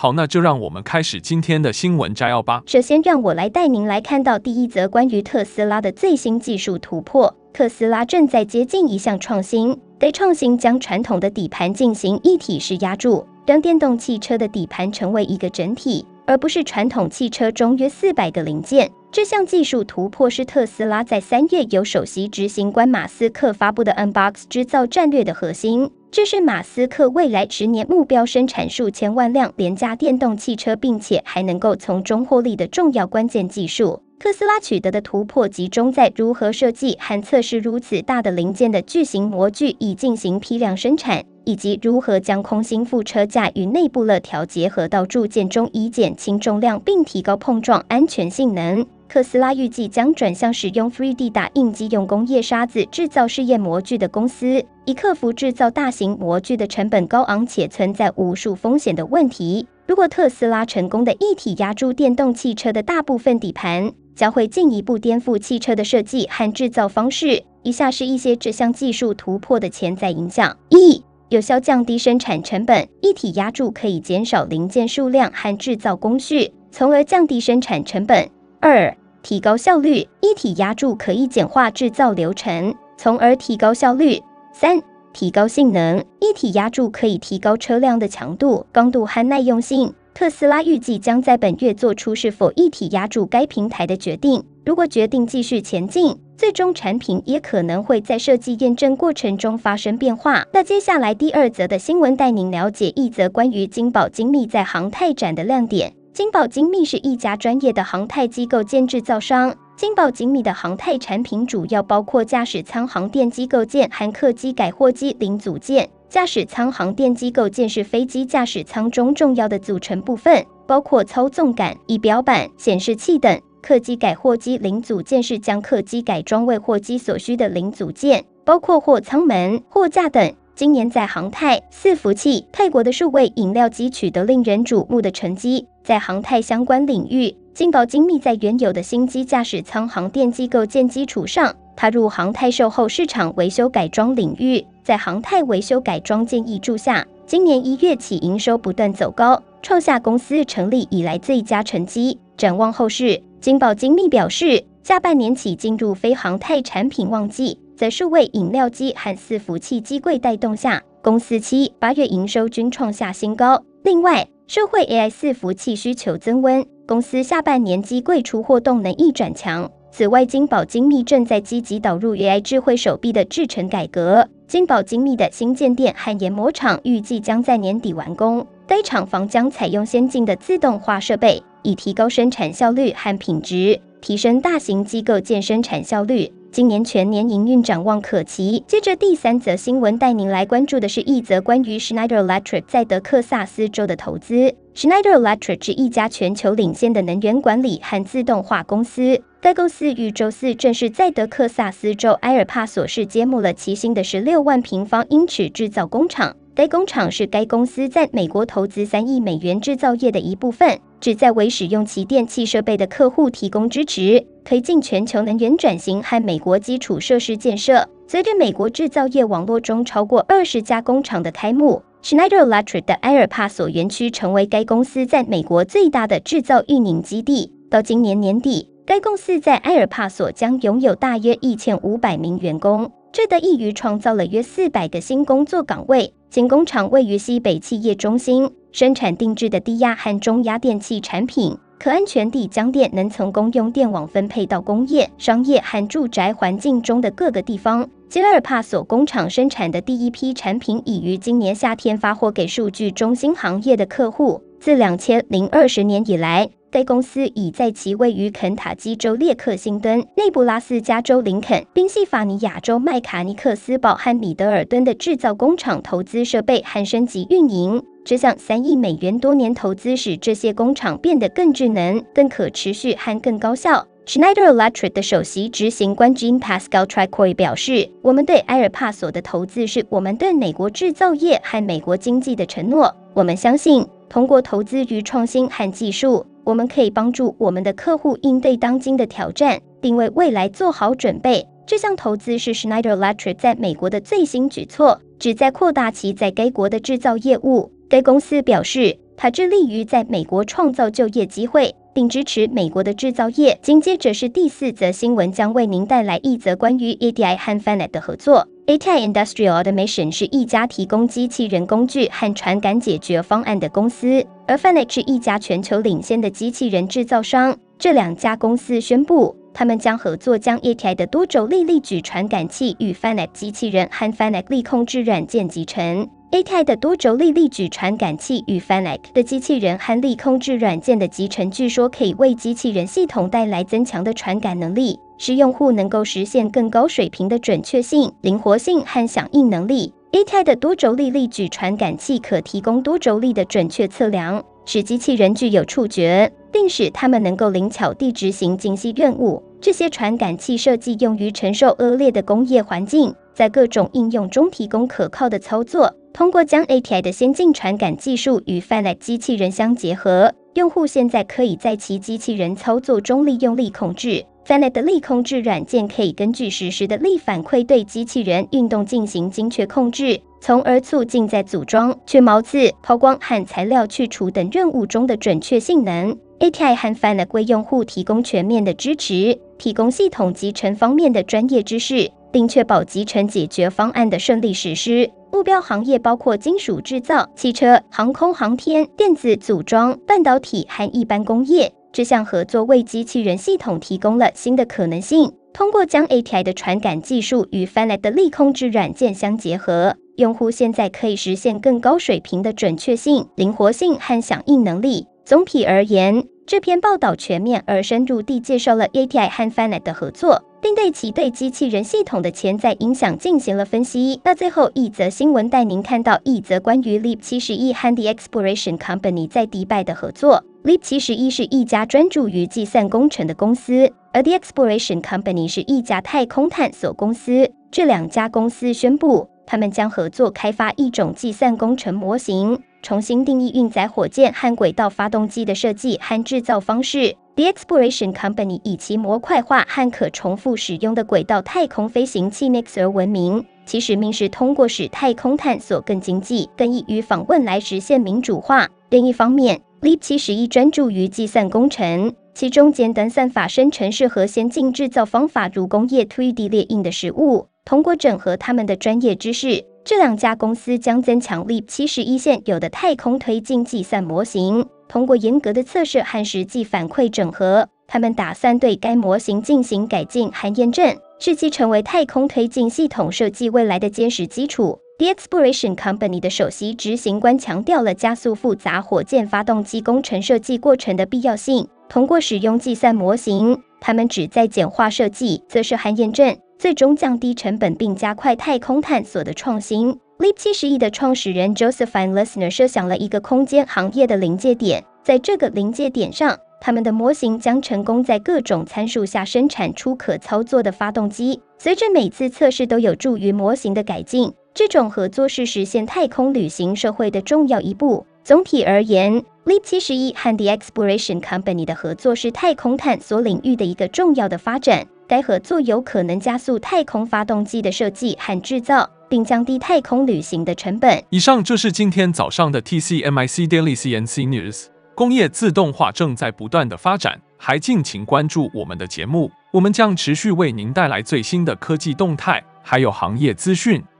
[0.00, 2.62] 好，那就让我们开始今天的新闻摘要吧。
[2.66, 7.34] 首先，让我来带您来看到第一则关于特斯拉的最新技术突破。
[7.52, 18.88] 特斯拉正在接近一项创新，该创新将传统的底盘进行一体式压铸，让电动汽车的底盘成为一个整体，而不是传统汽车中约四百个零件。
[19.10, 25.90] 这项技术突破是特斯拉在三月由首席执行官马斯克发布的 Unbox 制造战略的核心。
[26.10, 34.02] 这是马斯克未来十年目标生产数千万辆廉价电动汽车，并且还能够从中获利的重要关键技术。
[34.18, 48.84] 特斯拉取得的突破集中在如何设计和测试如此大的零件的巨型模具，以进行批量生产，以及如何将空心副车架与内部勒条结合到铸件中，以减轻重量并提高碰撞安全性能。
[49.08, 59.66] 特斯拉预计将转向使用 3D 打印机用工业沙子制造试验模具的公司，以克服制造大型模具的成本高昂且存在无数风险的问题。
[59.86, 67.42] 如果特斯拉成功的一体压铸电动汽车的大部分底盘，将会进一步颠覆汽车的设计和制造方式。
[67.62, 78.28] 以下是一些这项技术突破的潜在影响：一、有效降低生产成本，一体压铸可以减少零件数量和制造工序，从而降低生产成本。
[78.60, 84.18] 二、提高效率，一体压铸可以简化制造流程，从而提高效率。
[84.54, 84.80] 三、
[85.12, 89.92] 提高性能，一体压铸可以提高车辆的强度、刚度和耐用性。
[90.14, 94.42] 特斯拉预计将在本月做出是否一体压铸该平台的决定。
[94.64, 100.46] 如果决定继续前进，最终产品也可能会在设计验证过程中发生变化。
[100.52, 105.92] 那接下来第二则的新闻带您了解一则关于金宝精密在航太展的亮点。
[106.14, 109.52] 金宝精密是一家专业的航太机构件制造商。
[109.76, 115.90] 金宝精密的航太产品主要包括驾驶舱航电机构件和客机改货机零组件。
[116.08, 123.40] 驾驶舱航电机构件是飞机驾驶舱中重要的组成部分，包括操纵杆、仪表板、显示器等。
[123.68, 130.32] 客机改货机零组件是将客机改装为货机所需的零组件，包括货舱门、货架等。
[130.54, 135.66] 今年在航太、伺服器、泰国的数位饮料机取得令人瞩目的成绩。
[135.84, 144.64] 在航太相关领域，金宝精密在原有的新机驾驶舱航电机构件基础上，踏入航太售后市场维修改装领域。
[144.82, 152.18] 在航太维修改装建议助下，今年一月起营收不断走高，创下公司成立以来最佳成绩。
[152.38, 157.58] 展望后市，金宝精密表示，下半年起进入非航太产品旺季。
[157.76, 163.60] 在数位饮料机和伺服器机柜带动下，公司七八月营收均创下新高。
[163.82, 169.68] 另外，社会 AI 伺服器需求增温，公司下半年机柜出货动能亦转强。
[169.90, 174.28] 此外，金宝精密正在积极导入 AI 智慧手臂的制程改革。
[174.46, 186.30] 金宝精密的新建店和研磨厂预计将在年底完工，该厂房将采用先进的自动化设备，以提高生产效率和品质，提升大型机构建生产效率。
[186.52, 188.62] 今年全年营运展望可期。
[188.66, 194.54] 接着第三则新闻带您来关注的是一则关于 Schneider Electric 在德克萨斯州的投资。
[194.74, 199.18] Schneider Electric 是一家全球领先的能源管理和自动化公司。
[199.40, 206.36] 该公司于周四正式在德克萨斯州埃尔帕索市揭幕了其新的十六万平方英尺制造工厂。
[206.58, 217.88] 该工厂是该公司在美国投资三亿美元制造业的一部分，旨在为使用其电气设备的客户提供支持，推进全球能源转型和美国基础设施建设。
[218.08, 227.52] 随着美国制造业网络中超过二十家工厂的开幕，Schneider Electric 的埃尔帕索园区成为该公司在美国最大的制造运营基地。
[227.70, 236.12] 到今年年底，该公司在埃尔帕索将拥有大约一千五百名员工，这得益于创造了约四百个新工作岗位。
[236.30, 247.88] 新工厂位于西北企业中心，生产定制的低压和中压电器产品，可安全地将电能从公用电网分配到工业、商业和住宅环境中的各个地方。
[248.10, 254.42] 吉尔帕索工厂生产的第一批产品已于今年夏天发货给数据中心行业的客户。
[254.60, 267.82] 自两千零二十年以来，该公司已在其位于肯塔基州列克星敦、内布拉斯加州林肯、宾夕法尼亚州麦卡尼克斯堡和米德尔敦的制造工厂投资设备和升级运营。
[268.04, 273.86] 这项三亿美元多年投资使这些工厂变得更智能、更可持续和更高效。
[274.06, 282.94] Schneider Electric 的首席执行官 Jean-Pascal Tricoy 表示：“我们对埃尔帕索的投资是我们对美国制造业和美国经济的承诺。
[283.12, 297.70] 我们相信，通过投资于创新和技术，我们可以帮助我们的客户应对当今的挑战，并为未来做好准备。”这项投资是 Schneider Electric 在美国的最新举措，旨在扩大其在该国的制造业务。
[297.90, 303.58] 该公司表示，它致力于在美国创造就业机会，并支持美国的制造业。
[303.60, 308.48] 紧接着是第四则新闻，将为您带来一则关于 ADI 和 Fanet 的合作。
[308.68, 317.56] ATI Industrial Automation 是一家提供机器人工具和传感解决方案的公司，而 Fanuc 是一家全球领先的机器人制造商。
[317.78, 319.34] 这两家公司宣布。
[319.54, 326.06] 他们将合作，将 ATI 的多轴力力矩传感器与 Fanuc 机器人和 Fanuc 力控制软件集成。
[326.30, 339.92] ATI 的多轴力力矩传感器与 Fanuc 的机器人和力控制软件的集成，据说可以为机器人系统带来增强的传感能力，使用户能够实现更高水平的准确性、灵活性和响应能力。
[340.12, 349.42] ATI 的多轴力力矩传感器可提供多轴力的准确测量，使机器人具有触觉，并使它们能够灵巧地执行精细任务。
[349.60, 355.92] 这些传感器设计用于承受恶劣的工业环境，在各种应用中提供可靠的操作。
[356.14, 364.24] 通过将 ATI 的先进传感技术与 Fanuc 机器人相结合，用户现在可以在其机器人操作中利用力控制。
[364.48, 376.16] Fanet 的力控制软件可以根据实时的力反馈对机器人运动进行精确控制，从而促进在组装、去毛刺、抛光和材料去除等任务中的准确性能。
[376.38, 385.10] ATI 和 Fanet 为用户提供全面的支持，提供系统集成方面的专业知识，并确保集成解决方案的顺利实施。
[385.30, 391.70] 目标行业包括金属制造、汽车、航空航天、电子组装、半导体和一般工业。
[391.92, 395.32] 这项合作为机器人系统提供了新的可能性。
[395.52, 405.06] 通过将 ATI 的传感技术与 Fanuc 的力控制软件相结合，用户现在可以实现更高水平的准确性、灵活性和响应能力。
[405.24, 414.20] 总体而言，这篇报道全面而深入地介绍了 ATI 和 Fanuc 的合作，并对其对机器人系统的潜在影响进行了分析。
[414.24, 420.44] 那最后一则新闻带您看到一则关于 Leap 71和 The Exploration Company 在迪拜的合作。
[420.64, 427.50] Leap 71是一家专注于计算工程的公司，而 The Exploration Company 是一家太空探索公司。
[427.70, 432.60] 这两家公司宣布，他们将合作开发一种计算工程模型。
[432.82, 437.16] 重新定义运载火箭和轨道发动机的设计和制造方式。
[437.36, 443.44] The Exploration Company 以其模块化和可重复使用的轨道太空飞行器 MIX 而闻名。
[443.64, 448.66] 其使命是通过使太空探索更经济、更易于访问来实现民主化。
[448.90, 457.48] 另一方面，Leap 71专注于计算工程，其中简单算法生成式和先进制造方法，如工业 3D 列印的实物。
[457.64, 459.64] 通过整合他们的专业知识。
[459.84, 474.78] 这两家公司将增强 Leap 71现有的太空推进计算模型，通过严格的测试和实际反馈整合，他们打算对该模型进行改进和验证，使其成为太空推进系统设计未来的坚实基础。
[474.98, 481.68] The Exploration Company 的首席执行官强调了加速复杂火箭发动机工程设计过程的必要性。
[481.88, 486.36] 通过使用计算模型，他们旨在简化设计、测试和验证。
[486.58, 489.96] 最终降低成本并加快太空探索的创新。
[490.18, 501.40] Leap 71的创始人 Josephine Lessner 设想了一个空间行业的临界点，在这个临界点上，他们的模型将成功在各种参数下生产出可操作的发动机。
[501.56, 508.06] 随着每次测试都有助于模型的改进，这种合作是实现太空旅行社会的重要一步。
[508.24, 514.86] 总体而言，Leap 71和 The Exploration Company 的合作是太空探索领域的一个重要的发展。
[515.06, 521.02] 该合作有可能加速太空发动机的设计和制造，并降低太空旅行的成本。
[521.08, 524.66] 以上就是今天早上的 TCMIC Daily CNC News。
[524.94, 533.82] 工业自动化正在不断的发展，还敬请关注我们的节目，我们将持续为您带来最新的科技动态，还有行业资讯。